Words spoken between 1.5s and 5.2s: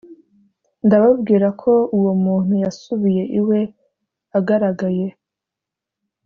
ko uwo muntu yasubiye iwe agaragaye